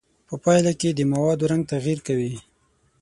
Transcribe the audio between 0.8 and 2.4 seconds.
د موادو رنګ تغیر کوي.